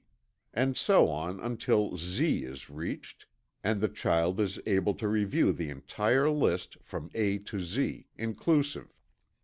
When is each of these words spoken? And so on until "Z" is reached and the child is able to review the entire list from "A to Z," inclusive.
And 0.51 0.75
so 0.75 1.09
on 1.09 1.39
until 1.39 1.95
"Z" 1.95 2.39
is 2.43 2.71
reached 2.71 3.27
and 3.63 3.79
the 3.79 3.87
child 3.87 4.39
is 4.39 4.59
able 4.65 4.95
to 4.95 5.07
review 5.07 5.53
the 5.53 5.69
entire 5.69 6.27
list 6.31 6.75
from 6.81 7.11
"A 7.13 7.37
to 7.37 7.59
Z," 7.59 8.07
inclusive. 8.17 8.97